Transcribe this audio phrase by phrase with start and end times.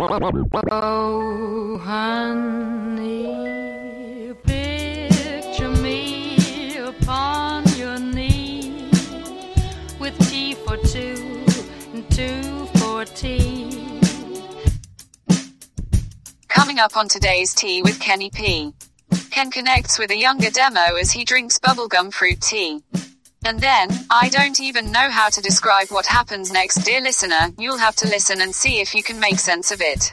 [0.00, 3.24] Oh, honey,
[4.44, 8.88] picture me upon your knee
[9.98, 11.44] with tea for two
[11.92, 14.00] and two for tea.
[16.46, 18.72] Coming up on today's Tea with Kenny P.
[19.32, 22.84] Ken connects with a younger demo as he drinks bubblegum fruit tea.
[23.48, 27.48] And then, I don't even know how to describe what happens next, dear listener.
[27.56, 30.12] You'll have to listen and see if you can make sense of it.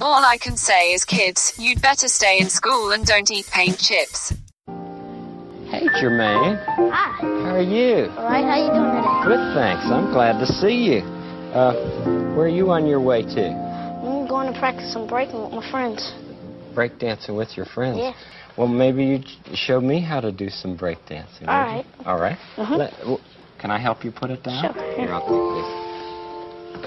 [0.00, 3.78] All I can say is, kids, you'd better stay in school and don't eat paint
[3.78, 4.30] chips.
[4.66, 6.60] Hey, Jermaine.
[6.90, 7.12] Hi.
[7.20, 8.10] How are you?
[8.18, 9.22] All right, how you doing today?
[9.24, 9.84] Good, thanks.
[9.84, 10.98] I'm glad to see you.
[11.54, 11.74] Uh,
[12.34, 13.50] where are you on your way to?
[13.50, 16.12] I'm going to practice some breaking with my friends.
[16.74, 17.98] Breakdancing with your friends?
[17.98, 18.14] Yeah.
[18.56, 19.20] Well, maybe you
[19.54, 21.48] show me how to do some breakdancing.
[21.48, 21.76] All would you?
[21.76, 21.86] right.
[22.06, 22.38] All right.
[22.56, 22.76] Mhm.
[22.78, 23.18] Let- w-
[23.58, 24.72] can I help you put it down?
[24.74, 24.94] Sure.
[24.96, 26.84] Here, I'll take this.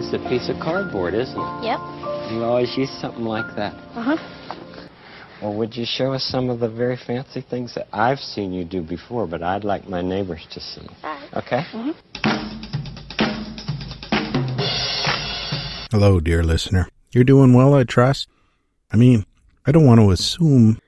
[0.00, 1.64] It's a piece of cardboard, isn't it?
[1.64, 1.78] Yep.
[2.32, 3.74] You always use something like that.
[3.94, 4.16] Uh huh.
[5.42, 8.64] Well, would you show us some of the very fancy things that I've seen you
[8.64, 10.86] do before, but I'd like my neighbors to see?
[11.04, 11.34] All right.
[11.34, 11.62] Okay?
[11.72, 11.94] Mhm.
[15.90, 16.86] Hello, dear listener.
[17.14, 18.28] You're doing well, I trust?
[18.92, 19.24] I mean,
[19.64, 20.78] I don't want to assume.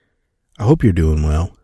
[0.58, 1.56] I hope you're doing well.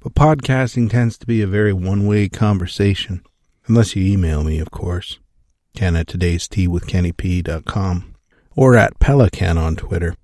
[0.00, 3.22] But podcasting tends to be a very one way conversation.
[3.68, 5.20] Unless you email me, of course.
[5.72, 6.92] Ken at today's tea with
[8.56, 10.16] or at Pelican on Twitter.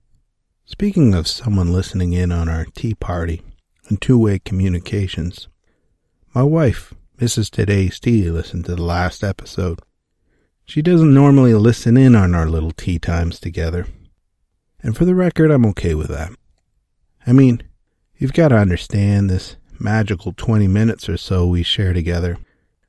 [0.65, 3.43] Speaking of someone listening in on our tea party
[3.89, 5.47] and two way communications,
[6.35, 7.49] my wife, Mrs.
[7.49, 9.79] Today's Tea, listened to the last episode.
[10.67, 13.87] She doesn't normally listen in on our little tea times together.
[14.83, 16.33] And for the record, I'm okay with that.
[17.25, 17.63] I mean,
[18.19, 22.37] you've got to understand this magical 20 minutes or so we share together.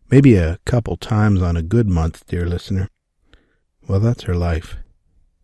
[0.09, 2.89] Maybe a couple times on a good month, dear listener.
[3.87, 4.77] Well, that's her life.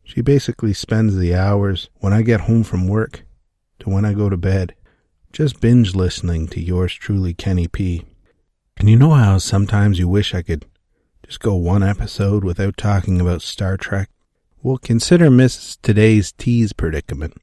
[0.03, 3.23] She basically spends the hours when I get home from work
[3.79, 4.73] to when I go to bed
[5.31, 8.05] just binge listening to yours truly, Kenny P.
[8.77, 10.65] And you know how sometimes you wish I could
[11.33, 14.07] just go one episode without talking about Star Trek?
[14.61, 15.79] Well, consider Mrs.
[15.81, 17.33] Today's Tea's predicament.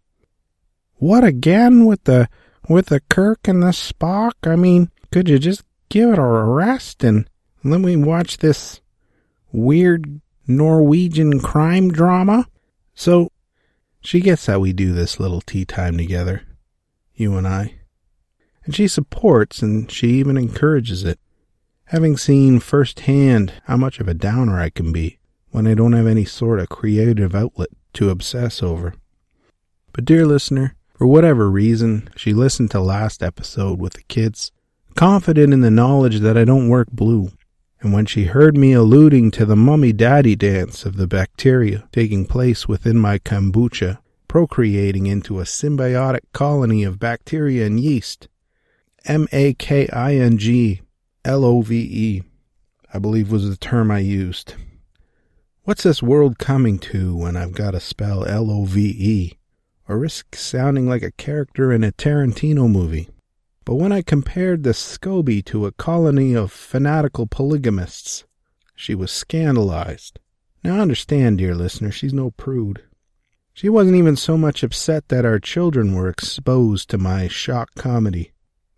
[0.99, 2.29] What again with the
[2.69, 4.35] with the Kirk and the Spock?
[4.45, 7.29] I mean, could you just give it a rest and
[7.65, 8.81] let me watch this
[9.51, 12.47] weird Norwegian crime drama?
[12.95, 13.33] So,
[14.01, 16.43] she gets that we do this little tea time together,
[17.17, 17.81] you and I.
[18.65, 21.19] And she supports and she even encourages it
[21.91, 25.19] having seen firsthand how much of a downer I can be
[25.51, 28.95] when I don't have any sort of creative outlet to obsess over.
[29.93, 34.53] But, dear listener, for whatever reason, she listened to last episode with the kids,
[34.95, 37.33] confident in the knowledge that I don't work blue.
[37.81, 42.25] And when she heard me alluding to the mummy daddy dance of the bacteria taking
[42.25, 48.29] place within my kombucha, procreating into a symbiotic colony of bacteria and yeast,
[49.07, 50.83] M A K I N G
[51.25, 52.23] L O V E,
[52.95, 54.55] I believe was the term I used.
[55.65, 59.39] What's this world coming to when I've got to spell L O V E,
[59.87, 63.11] or risk sounding like a character in a Tarantino movie?
[63.67, 68.25] But when I compared the SCOBY to a colony of fanatical polygamists,
[68.75, 70.19] she was scandalized.
[70.65, 72.83] Now understand, dear listener, she's no prude.
[73.53, 78.33] She wasn't even so much upset that our children were exposed to my shock comedy.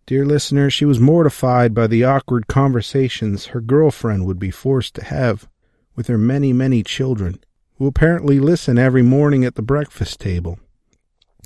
[0.04, 5.04] Dear listener, she was mortified by the awkward conversations her girlfriend would be forced to
[5.04, 5.48] have
[5.94, 7.38] with her many, many children,
[7.76, 10.58] who apparently listen every morning at the breakfast table.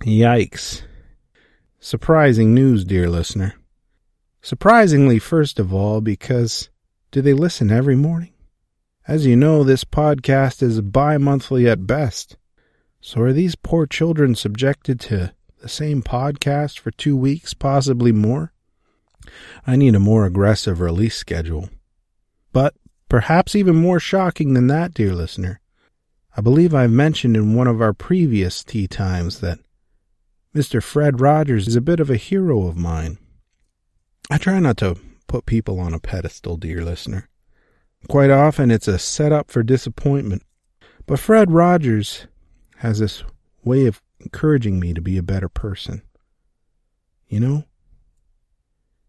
[0.02, 0.82] Yikes.
[1.80, 3.54] Surprising news, dear listener.
[4.40, 6.70] Surprisingly, first of all, because
[7.10, 8.32] do they listen every morning?
[9.06, 12.36] As you know, this podcast is bi monthly at best.
[13.00, 15.32] So are these poor children subjected to
[15.66, 18.52] the same podcast for two weeks, possibly more?
[19.66, 21.70] I need a more aggressive release schedule.
[22.52, 22.74] But
[23.08, 25.60] perhaps even more shocking than that, dear listener,
[26.36, 29.58] I believe I've mentioned in one of our previous tea times that
[30.54, 30.80] Mr.
[30.80, 33.18] Fred Rogers is a bit of a hero of mine.
[34.30, 34.96] I try not to
[35.26, 37.28] put people on a pedestal, dear listener.
[38.08, 40.44] Quite often it's a setup for disappointment.
[41.06, 42.28] But Fred Rogers
[42.76, 43.24] has this
[43.64, 46.02] way of encouraging me to be a better person.
[47.28, 47.64] You know?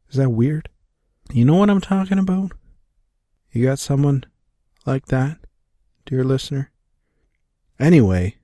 [0.10, 0.70] Is that weird?
[1.34, 2.52] You know what I'm talking about?
[3.52, 4.26] You got someone
[4.86, 5.40] like that,
[6.06, 6.72] dear listener?
[7.80, 8.36] Anyway,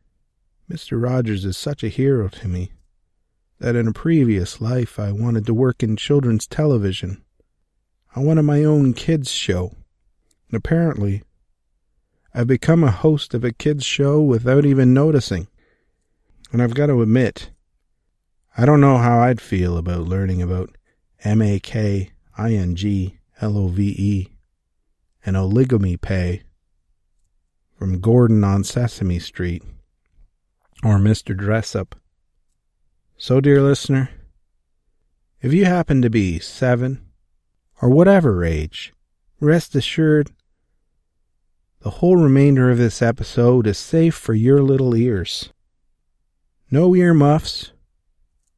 [0.70, 1.02] Mr.
[1.02, 2.72] Rogers is such a hero to me
[3.60, 7.24] that in a previous life I wanted to work in children's television.
[8.16, 9.76] on one of my own kids' show.
[10.50, 11.24] And apparently,
[12.34, 15.48] I've become a host of a kids' show without even noticing.
[16.54, 17.50] And I've got to admit,
[18.56, 20.70] I don't know how I'd feel about learning about
[21.24, 24.28] M A K I N G L O V E
[25.26, 26.44] and oligamy pay
[27.80, 29.64] from Gordon on Sesame Street
[30.84, 31.36] or Mr.
[31.36, 31.94] Dressup.
[33.18, 34.12] So, dear listener,
[35.42, 37.04] if you happen to be seven
[37.82, 38.94] or whatever age,
[39.40, 40.30] rest assured
[41.80, 45.53] the whole remainder of this episode is safe for your little ears.
[46.74, 47.72] No earmuffs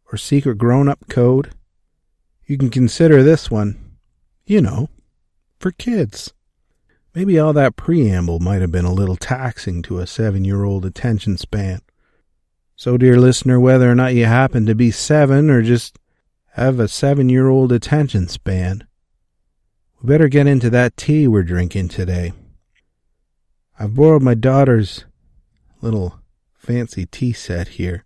[0.10, 1.52] or secret grown up code.
[2.46, 3.98] You can consider this one,
[4.46, 4.88] you know,
[5.60, 6.34] for kids.
[7.14, 10.86] Maybe all that preamble might have been a little taxing to a seven year old
[10.86, 11.82] attention span.
[12.78, 16.00] So, dear listener, whether or not you happen to be seven or just
[16.52, 18.88] have a seven year old attention span,
[20.02, 22.32] we better get into that tea we're drinking today.
[23.78, 25.04] I've borrowed my daughter's
[25.82, 26.22] little
[26.54, 28.05] fancy tea set here.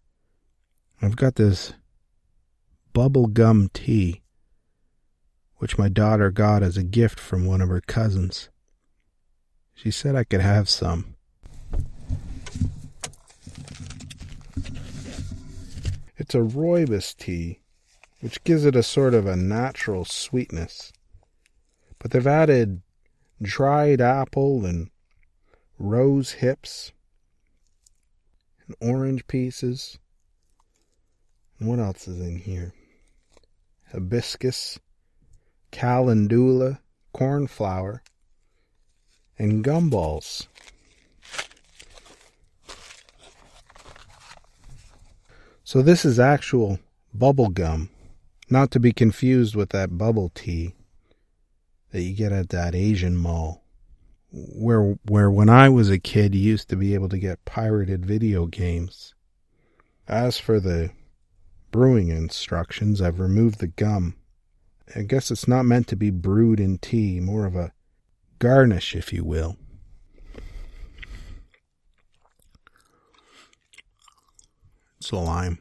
[1.01, 1.74] I've got this
[2.92, 4.22] bubble gum tea,
[5.57, 8.50] which my daughter got as a gift from one of her cousins.
[9.74, 11.16] She said I could have some.
[16.18, 17.62] It's a rooibos tea,
[18.19, 20.92] which gives it a sort of a natural sweetness.
[21.98, 22.81] But they've added
[23.42, 24.90] dried apple and
[25.78, 26.92] rose hips
[28.68, 29.98] and orange pieces.
[31.59, 32.73] What else is in here?
[33.91, 34.79] Hibiscus,
[35.71, 36.79] calendula,
[37.11, 38.01] cornflower,
[39.38, 40.47] and gumballs.
[45.65, 46.79] So this is actual
[47.13, 47.89] bubble gum,
[48.50, 50.73] not to be confused with that bubble tea
[51.91, 53.63] that you get at that Asian mall.
[54.31, 58.06] Where where when I was a kid you used to be able to get pirated
[58.06, 59.13] video games.
[60.07, 60.91] As for the
[61.71, 64.16] brewing instructions, I've removed the gum.
[64.95, 67.74] I guess it's not meant to be brewed in tea, more of a
[68.39, 69.57] garnish, if you will.
[75.00, 75.60] It's a lime.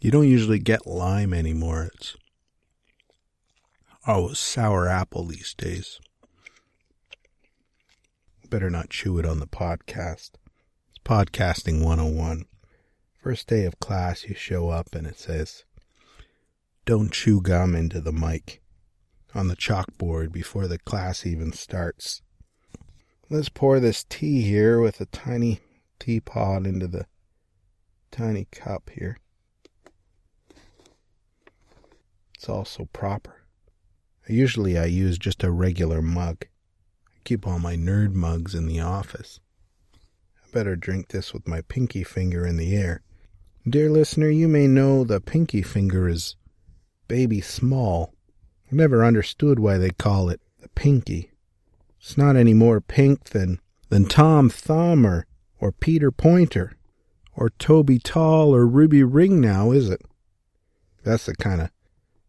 [0.00, 1.90] You don't usually get lime anymore.
[1.94, 2.16] It's
[4.06, 5.98] oh, sour apple these days.
[8.48, 10.32] Better not chew it on the podcast.
[10.88, 12.46] It's podcasting 101.
[13.22, 15.64] First day of class, you show up and it says,
[16.86, 18.62] Don't chew gum into the mic
[19.34, 22.22] on the chalkboard before the class even starts.
[23.28, 25.60] Let's pour this tea here with a tiny
[25.98, 27.04] teapot into the
[28.10, 29.18] tiny cup here.
[32.34, 33.42] It's also proper.
[34.26, 36.46] Usually I use just a regular mug.
[37.06, 39.40] I keep all my nerd mugs in the office.
[39.94, 43.02] I better drink this with my pinky finger in the air.
[43.68, 46.34] Dear listener, you may know the pinky finger is
[47.08, 48.14] baby small.
[48.66, 51.30] I've never understood why they call it the pinky.
[51.98, 53.60] It's not any more pink than,
[53.90, 55.26] than Tom Thumb or,
[55.60, 56.72] or Peter Pointer
[57.36, 60.00] or Toby Tall or Ruby Ring now, is it?
[61.04, 61.70] That's the kind of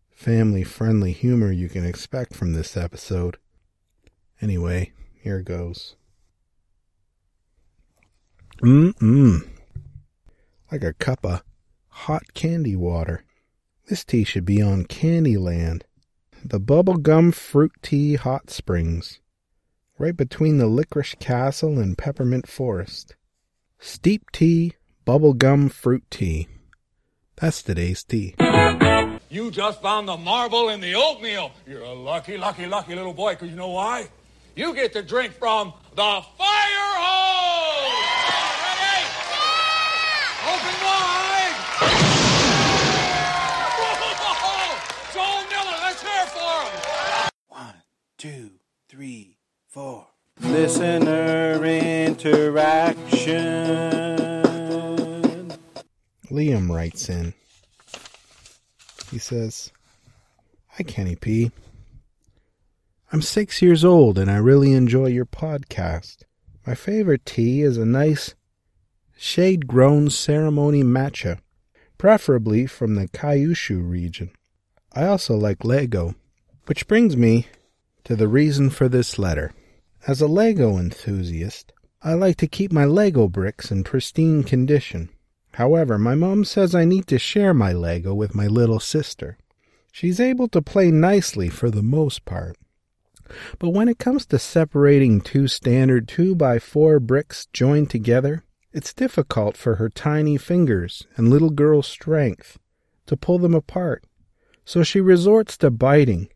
[0.10, 3.38] family friendly humor you can expect from this episode.
[4.42, 4.92] Anyway,
[5.22, 5.96] here goes.
[8.62, 9.61] Mmm
[10.72, 11.44] like a cup of
[11.90, 13.24] hot candy water.
[13.88, 15.82] This tea should be on Candyland.
[16.44, 19.20] The bubblegum fruit tea hot springs,
[20.00, 23.16] right between the licorice castle and peppermint forest.
[23.80, 24.74] Steep tea,
[25.06, 26.48] bubblegum fruit tea.
[27.36, 28.36] That's today's tea.
[29.30, 31.52] You just found the marble in the oatmeal.
[31.68, 34.08] You're a lucky, lucky, lucky little boy, because you know why?
[34.56, 37.51] You get to drink from the fire hose!
[48.22, 48.52] Two,
[48.88, 49.36] three,
[49.68, 50.06] four.
[50.42, 53.18] Listener interaction.
[56.30, 57.34] Liam writes in.
[59.10, 59.72] He says,
[60.68, 61.50] Hi, Kenny P.
[63.12, 66.18] I'm six years old and I really enjoy your podcast.
[66.68, 68.36] My favorite tea is a nice
[69.18, 71.40] shade grown ceremony matcha,
[71.98, 74.30] preferably from the Kyushu region.
[74.94, 76.14] I also like Lego,
[76.68, 77.48] which brings me
[78.04, 79.54] to the reason for this letter.
[80.08, 85.10] As a Lego enthusiast, I like to keep my Lego bricks in pristine condition.
[85.54, 89.38] However, my mom says I need to share my Lego with my little sister.
[89.92, 92.58] She's able to play nicely for the most part.
[93.60, 98.44] But when it comes to separating two standard 2 by 4 bricks joined together,
[98.74, 102.58] it's difficult for her tiny fingers and little girl strength
[103.06, 104.06] to pull them apart.
[104.64, 106.30] So she resorts to biting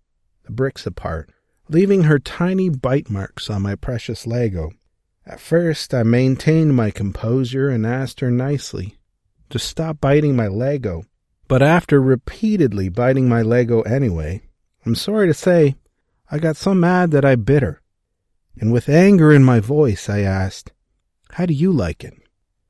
[0.43, 1.29] the bricks apart,
[1.69, 4.71] leaving her tiny bite marks on my precious Lego.
[5.25, 8.97] At first, I maintained my composure and asked her nicely
[9.49, 11.03] to stop biting my Lego.
[11.47, 14.41] But after repeatedly biting my Lego anyway,
[14.85, 15.75] I'm sorry to say,
[16.29, 17.81] I got so mad that I bit her.
[18.57, 20.71] And with anger in my voice, I asked,
[21.31, 22.13] How do you like it?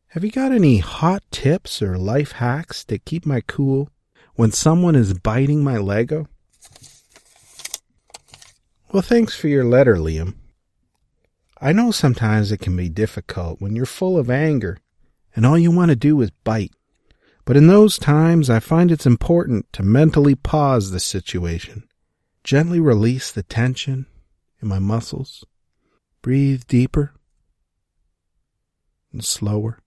[0.09, 3.89] Have you got any hot tips or life hacks to keep my cool
[4.35, 6.27] when someone is biting my Lego?
[8.91, 10.35] Well, thanks for your letter, Liam.
[11.59, 14.77] I know sometimes it can be difficult when you're full of anger
[15.35, 16.73] and all you want to do is bite.
[17.43, 21.83] But in those times, I find it's important to mentally pause the situation,
[22.43, 24.07] gently release the tension
[24.61, 25.45] in my muscles,
[26.21, 27.13] breathe deeper
[29.11, 29.79] and slower.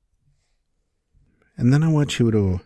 [1.56, 2.60] And then I want you to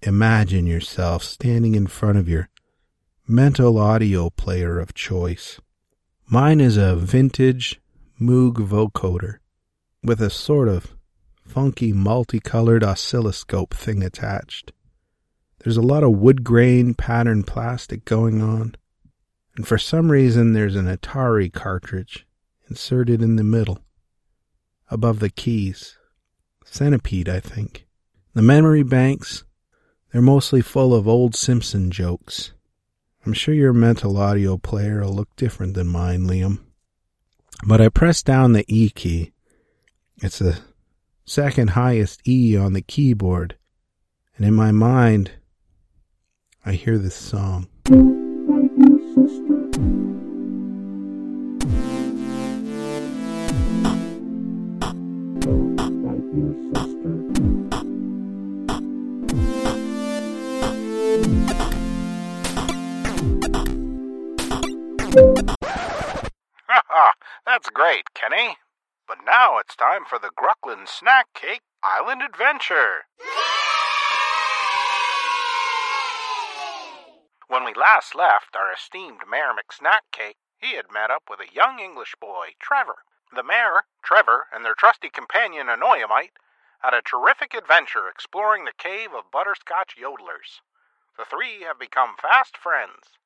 [0.00, 2.48] imagine yourself standing in front of your
[3.28, 5.60] mental audio player of choice.
[6.26, 7.80] Mine is a vintage
[8.20, 9.36] Moog vocoder
[10.02, 10.96] with a sort of
[11.46, 14.72] funky multicolored oscilloscope thing attached.
[15.60, 18.74] There's a lot of wood grain patterned plastic going on,
[19.56, 22.26] and for some reason there's an Atari cartridge
[22.68, 23.78] inserted in the middle,
[24.90, 25.96] above the keys.
[26.64, 27.86] Centipede, I think.
[28.34, 29.44] The memory banks,
[30.10, 32.52] they're mostly full of old Simpson jokes.
[33.24, 36.58] I'm sure your mental audio player will look different than mine, Liam.
[37.64, 39.32] But I press down the E key.
[40.16, 40.58] It's the
[41.24, 43.56] second highest E on the keyboard,
[44.36, 45.32] and in my mind,
[46.64, 47.68] I hear this song.
[69.24, 73.06] Now it's time for the Gruckland Snack Cake Island Adventure.
[77.46, 81.78] When we last left our esteemed Mayor McSnackcake, he had met up with a young
[81.78, 83.04] English boy, Trevor.
[83.34, 86.36] The mayor, Trevor, and their trusty companion, Anoyamite,
[86.80, 90.60] had a terrific adventure exploring the cave of butterscotch yodelers.
[91.16, 93.18] The three have become fast friends,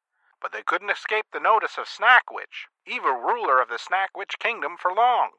[0.42, 4.92] but they couldn't escape the notice of Snackwitch, evil ruler of the Snackwitch Kingdom, for
[4.92, 5.30] long.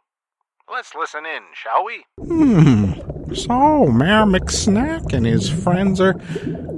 [0.70, 2.04] Let's listen in, shall we?
[2.20, 2.92] Hmm.
[3.34, 6.16] So, Mayor McSnack and his friends are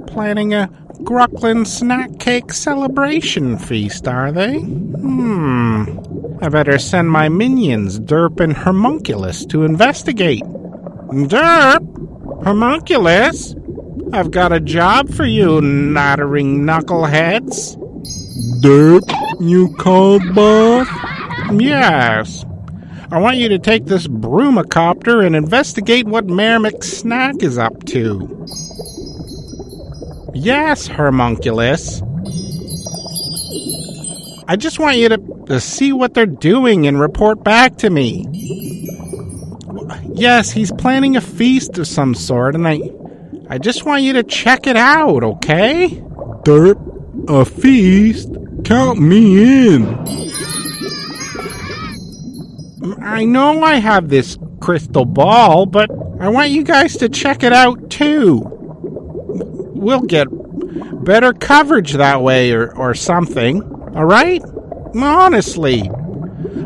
[0.06, 0.68] planning a
[1.02, 4.60] Gruckland snack cake celebration feast, are they?
[4.60, 5.98] Hmm.
[6.40, 10.44] I better send my minions, Derp and Hermunculus, to investigate.
[10.44, 12.44] Derp!
[12.44, 13.56] Hermunculus!
[14.12, 17.76] I've got a job for you, nattering knuckleheads.
[18.62, 20.86] Derp, you called, boss?
[21.52, 22.44] Yes.
[23.12, 28.46] I want you to take this broomacopter and investigate what Mayor McSnack is up to.
[30.32, 32.02] Yes, Hermunculus.
[34.46, 38.26] I just want you to, to see what they're doing and report back to me.
[40.12, 42.80] Yes, he's planning a feast of some sort, and I,
[43.48, 45.88] I just want you to check it out, okay?
[46.44, 48.28] Derp, a feast?
[48.64, 49.84] Count me in.
[53.00, 57.52] I know I have this crystal ball, but I want you guys to check it
[57.52, 58.42] out too.
[59.74, 60.28] We'll get
[61.04, 63.62] better coverage that way or, or something,
[63.94, 64.42] alright?
[64.94, 65.90] Honestly.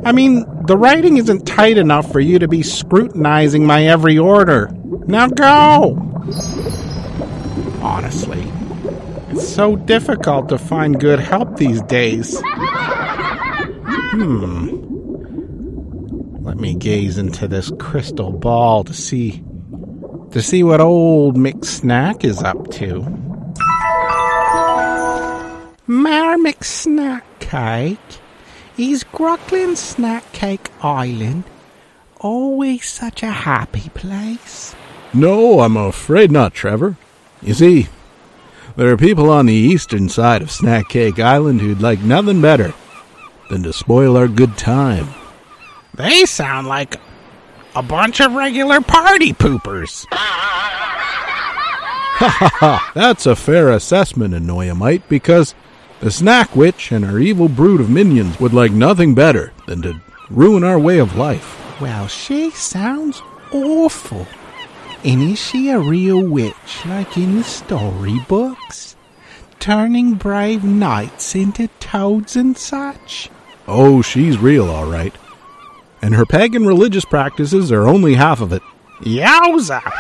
[0.05, 4.71] I mean, the writing isn't tight enough for you to be scrutinizing my every order.
[5.07, 5.99] Now go!
[7.83, 8.51] Honestly,
[9.31, 12.41] it's so difficult to find good help these days.
[14.15, 14.84] Hmm.
[16.55, 19.43] Let me gaze into this crystal ball to see
[20.31, 23.01] to see what old McSnack is up to.
[25.89, 27.99] Mar McSnack Cake
[28.79, 31.43] is Gruckland Snack Cake Island
[32.21, 34.77] always such a happy place?
[35.13, 36.97] No, I'm afraid not, Trevor.
[37.43, 37.89] You see,
[38.77, 42.73] there are people on the eastern side of Snack Cake Island who'd like nothing better
[43.51, 45.09] than to spoil our good time.
[45.95, 46.97] They sound like
[47.77, 50.07] a bunch of regular party poopers.
[52.17, 52.93] Ha ha ha!
[52.95, 55.55] That's a fair assessment, Anoyamite, because
[56.01, 60.01] the Snack Witch and her evil brood of minions would like nothing better than to
[60.31, 61.81] ruin our way of life.
[61.81, 63.23] Well, she sounds
[63.53, 64.27] awful.
[65.05, 68.97] And is she a real witch like in the storybooks?
[69.61, 73.31] Turning brave knights into toads and such?
[73.67, 75.15] Oh, she's real, all right.
[76.05, 78.63] And her pagan religious practices are only half of it.
[79.01, 79.81] Yowza!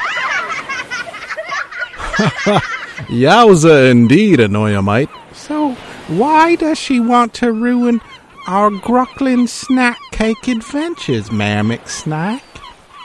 [3.09, 5.09] Yowza indeed, Anoyamite.
[5.33, 5.73] So,
[6.09, 8.03] why does she want to ruin
[8.47, 12.45] our Grucklin snack cake adventures, Mammoth Snack?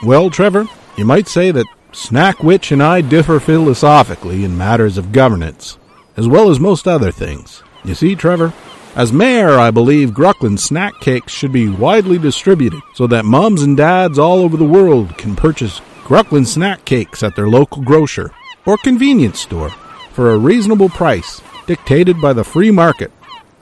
[0.04, 0.66] Well, Trevor,
[0.98, 5.78] you might say that Snack Witch and I differ philosophically in matters of governance,
[6.18, 7.62] as well as most other things.
[7.82, 8.52] You see, Trevor,
[8.96, 13.76] as mayor, I believe Grucklin snack cakes should be widely distributed so that moms and
[13.76, 18.32] dads all over the world can purchase Grucklin snack cakes at their local grocer
[18.66, 19.70] or convenience store
[20.12, 23.12] for a reasonable price dictated by the free market.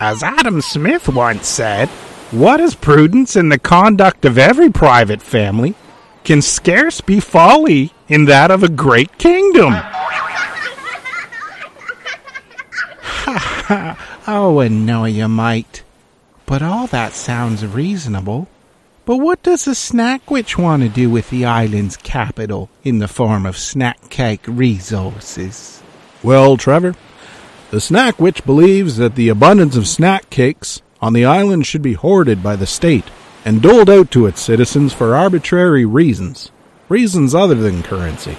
[0.01, 1.89] As Adam Smith once said,
[2.31, 5.75] what is prudence in the conduct of every private family
[6.25, 9.75] can scarce be folly in that of a great kingdom.
[14.27, 15.83] oh, Anoyamite.
[16.47, 18.49] But all that sounds reasonable.
[19.05, 23.09] But what does the snack witch want to do with the island's capital in the
[23.09, 25.83] form of snack cake resources?
[26.23, 26.95] Well, Trevor,
[27.71, 31.93] the snack witch believes that the abundance of snack cakes on the island should be
[31.93, 33.05] hoarded by the state
[33.45, 36.51] and doled out to its citizens for arbitrary reasons,
[36.89, 38.39] reasons other than currency.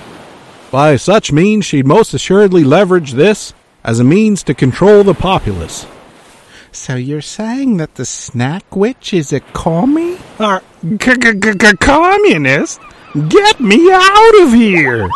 [0.72, 5.86] By such means, she'd most assuredly leverage this as a means to control the populace.
[6.71, 10.17] So you're saying that the snack witch is a commie?
[10.38, 12.79] Uh, or communist?
[13.27, 15.09] Get me out of here!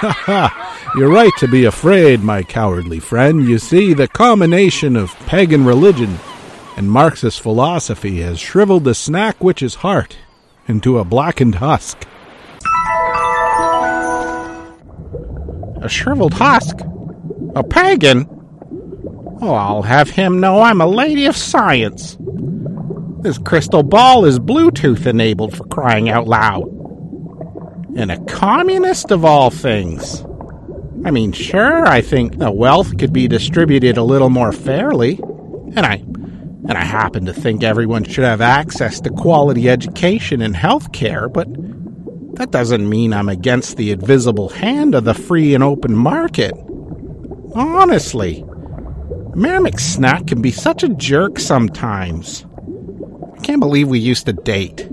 [0.00, 0.92] Ha ha!
[0.96, 3.48] You're right to be afraid, my cowardly friend.
[3.48, 6.18] You see, the combination of pagan religion
[6.76, 10.16] and Marxist philosophy has shriveled the snack witch's heart
[10.66, 12.06] into a blackened husk.
[15.82, 16.78] A shriveled husk?
[17.56, 18.28] A pagan?
[19.40, 22.16] Oh, I'll have him know I'm a lady of science.
[23.22, 26.68] This crystal ball is Bluetooth enabled for crying out loud.
[27.96, 30.24] And a communist of all things.
[31.04, 35.18] I mean, sure, I think the wealth could be distributed a little more fairly.
[35.74, 35.94] And I
[36.68, 41.28] and I happen to think everyone should have access to quality education and health care,
[41.28, 41.48] but
[42.34, 46.52] that doesn't mean I'm against the invisible hand of the free and open market.
[47.54, 48.42] Honestly,
[49.34, 52.44] Mayor McSnack can be such a jerk sometimes.
[53.34, 54.88] I can't believe we used to date.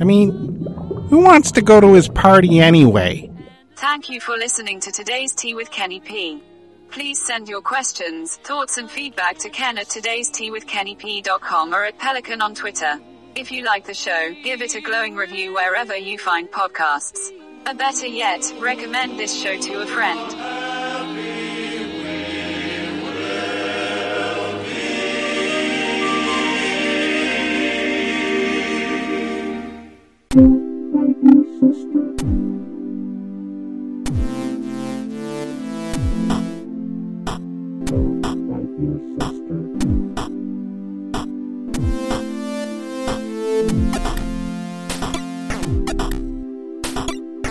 [0.00, 0.66] I mean,
[1.08, 3.30] who wants to go to his party anyway?
[3.76, 6.42] Thank you for listening to today's Tea with Kenny P.
[6.90, 11.98] Please send your questions, thoughts, and feedback to Ken at today's tea with or at
[11.98, 12.98] Pelican on Twitter.
[13.38, 17.30] If you like the show, give it a glowing review wherever you find podcasts.
[17.68, 20.57] Or better yet, recommend this show to a friend.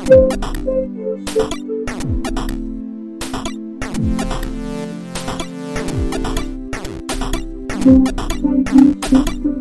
[0.07, 0.31] Don't
[9.05, 9.56] fight